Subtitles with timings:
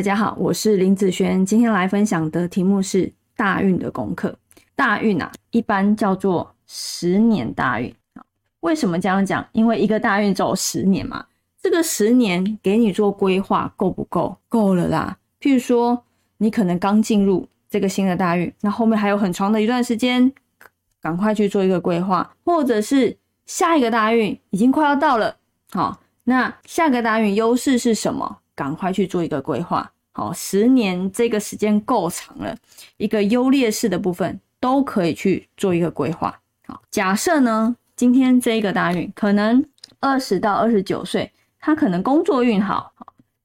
[0.00, 4.34] 大家好，我是林子璇，今天来分享的题目是大运的功课。
[4.74, 7.94] 大运啊，一般叫做十年大运。
[8.60, 9.46] 为什么这样讲？
[9.52, 11.26] 因为一个大运走十年嘛，
[11.60, 14.34] 这个十年给你做规划够不够？
[14.48, 15.18] 够了啦。
[15.38, 16.02] 譬如说，
[16.38, 20.32] 你可能刚进入这个新的大运，那后面还有很长的一段时间，
[21.02, 23.14] 赶快去做一个规划，或者是
[23.44, 25.36] 下一个大运已经快要到了，
[25.72, 28.38] 好，那下个大运优势是什么？
[28.60, 32.54] 赶快去做一个规划，好，十年这个时间够长了，
[32.98, 36.38] 一个优劣势的部分都可以去做一个规划。
[36.66, 39.64] 好，假设呢，今天这一个大运可能
[39.98, 42.92] 二十到二十九岁，他可能工作运好，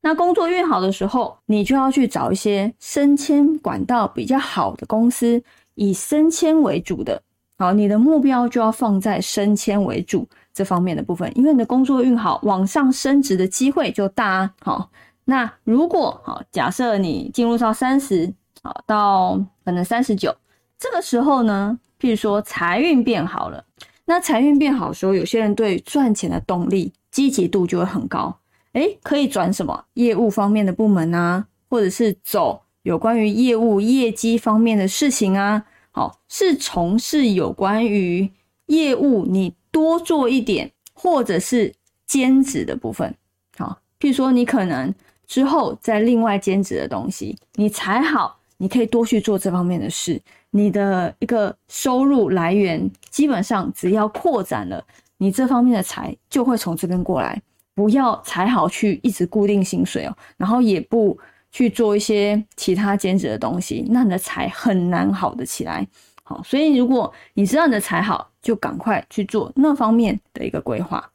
[0.01, 5.41] 那工作运好的时候，你就要去找一些升迁管道比较好的公司，
[5.75, 7.21] 以升迁为主的，
[7.57, 10.27] 好，你的目标就要放在升迁为主。
[10.55, 14.89] 这方面的部分，因为你的工作运好，往上升职的机会就大，好。
[15.25, 20.33] 那如果好，假设你进入到三十，好到可能三十九，
[20.79, 23.65] 这个时候呢，譬如说财运变好了，
[24.05, 28.37] 那财运变好的时候，有些人对赚钱的动力、积极度就会很高，
[28.73, 29.85] 诶，可以转什么？
[29.95, 38.31] 业务方面的部门啊，或者是走有关于业务业绩方面的事情啊，好，是从事有关于
[38.67, 41.73] 业务你多做一点，或者是
[42.07, 43.13] 兼职的部分，
[43.57, 44.93] 好，譬如说你可能。
[45.27, 50.21] 之后再另外兼职的东西，你才好，你可以多去做这方面的事。
[50.51, 54.85] 你的一个收入来源，基本上只要扩展了，
[55.17, 57.41] 你这方面的财就会从这边过来。
[57.73, 61.17] 不要才好去一直固定薪水哦，然后也不
[61.51, 65.87] 去做一些其他兼职的东西，那你的财很难好的起来。
[66.25, 71.09] 好，所以如果你知道你的财好，就赶快去做那方面的一个规划。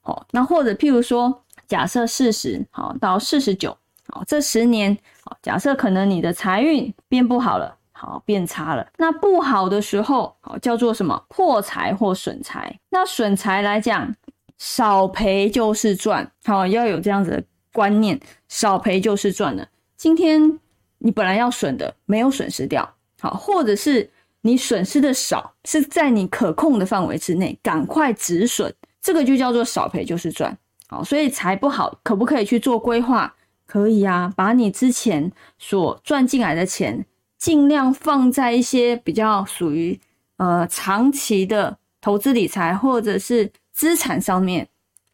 [0.00, 1.42] 好，那或者譬如说。
[1.68, 8.86] 假设四十好到四十九好，这十年好，假设可能你的财运变不好了，好变差了。
[8.98, 12.78] 那不好的时候，好叫做什么破财或损财。
[12.90, 14.14] 那损财来讲，
[14.58, 19.66] 少赔就是赚，好要有这样子的观念，少赔就是赚了。
[19.96, 20.60] 今天
[20.98, 24.08] 你本来要损的，没有损失掉，好，或者是
[24.46, 30.56] 你损失的少，是在你可控的范围之内，赶快止损，这个就叫做少赔就是赚。
[30.88, 33.34] 好，所以财不好，可不可以去做规划？
[33.66, 37.04] 可以啊，把你之前所赚进来的钱，
[37.36, 39.98] 尽量放在一些比较属于
[40.36, 44.68] 呃长期的投资理财或者是资产上面，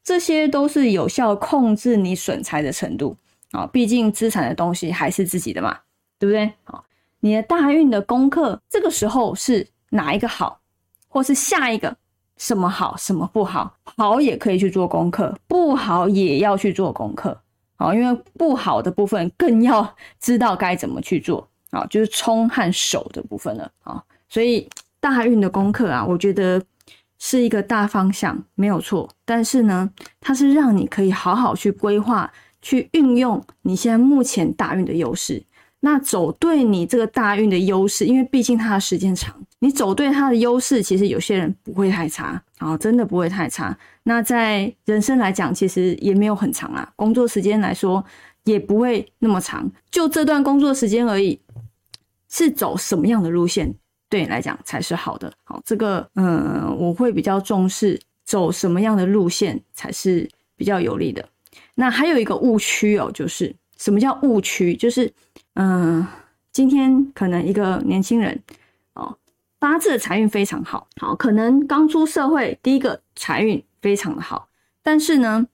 [0.04, 3.16] 这些都是有效控制你损财的程度
[3.53, 3.66] 啊。
[3.66, 5.78] 毕竟资产的东西还是自己的嘛，
[6.19, 6.53] 对不对？
[6.64, 6.84] 好，
[7.24, 10.60] 你的大运的功课，这个时候是哪一个好，
[11.08, 11.96] 或是下一个？
[12.36, 13.76] 什么好，什么不好？
[13.96, 17.40] 好也可以去做功课，不好也要去做功课。
[17.76, 21.48] 好，因为不好的部分更要知道该怎么去做。
[21.70, 23.70] 好，就是冲和守的部分了。
[23.84, 24.68] 啊，所以
[24.98, 26.60] 大运的功课啊，我觉得
[27.20, 29.08] 是一个大方向，没有错。
[29.24, 29.88] 但是呢，
[30.20, 35.44] 它是让你可以好好去规划，去运用你现在目前大运的优势。
[35.84, 43.76] 那走对你这个大运的优势，因为毕竟它的时间长，你走对它的优势，其实有些人不会太差啊，真的不会太差。
[44.04, 48.04] 那在人生来讲，其实也没有很长啊，工作时间来说
[48.44, 51.37] 也不会那么长，就这段工作时间而已。
[52.28, 53.75] 是走什么样的路线
[54.09, 55.32] 对你来讲才是好的？
[55.43, 61.28] 好，这个嗯，我会比较重视走什么样的路线才是比较有利的。
[61.75, 64.76] 那还有一个误区哦，就是什么叫误区？
[64.76, 65.12] 就是。
[65.54, 66.06] 嗯，
[66.50, 68.42] 今天可能一个年轻人
[68.94, 69.18] 哦，
[69.58, 74.48] 八字的财运非常好，好，可能刚出社会，第一个财运非常的好，
[74.82, 75.46] 但是呢，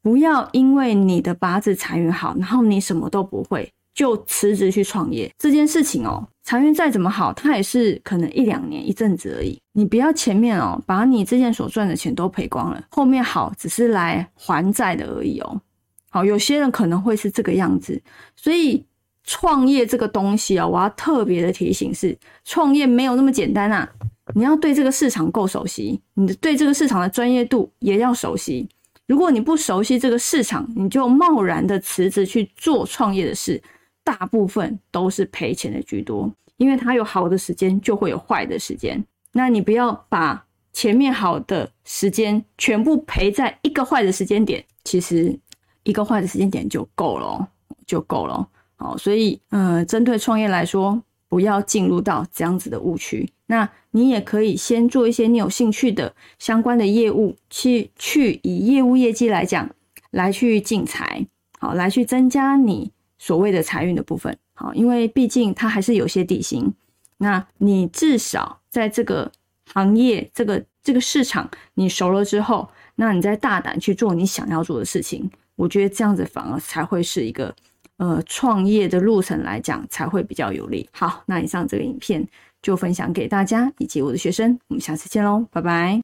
[0.00, 15.60] 不要因为你的八字财运好，然后你什么都不会就辞职去创业这件事情哦，财运再怎么好，它也是可能一两年一阵子而已，你不要前面哦，把你之前所赚的钱都赔光了，后面好只是来还债的而已哦，
[16.08, 18.00] 好，有些人可能会是这个样子，
[18.34, 18.82] 所以。
[19.26, 23.88] 创业这个东西啊，我要特别的提醒是，创业没有那么简单啊！
[24.34, 28.68] 你要对这个市场够熟悉，你的对这个市场的专业度也要熟悉。
[29.06, 33.62] 如果你不熟悉这个市场，你就贸然的辞职去做创业的事，
[34.02, 36.32] 大部分都是赔钱的居多。
[36.56, 39.04] 因为它有好的时间，就会有坏的时间。
[39.32, 45.38] 那你不要把前面好的时间全部赔在一个坏的时间点，其实
[45.84, 47.46] 一个坏的时间点就够了，
[47.86, 48.48] 就够了。
[48.76, 53.28] 好，所以，呃，针对创业来说，不要进入到这样子的误区。
[53.46, 59.70] 那你也可以先做一些你有兴趣的相关的业务，去去以业务业绩来讲，
[60.10, 61.26] 来去进财，
[61.58, 64.36] 好，来去增加你所谓的财运的部分。
[64.54, 66.72] 好，因为毕竟它还是有些底薪，
[67.18, 69.30] 那你至少在这个
[69.72, 77.54] 行业、这个这个市场你熟了之后，那你再大胆去做你想要做的事情，我觉得这样子反而才会是一个
[77.98, 80.88] 呃创业的路程来讲才会比较有利。
[80.92, 82.26] 好，那以上这个影片
[82.62, 86.02] 就分享给大家以及我的学生，我们下次见喽，拜拜。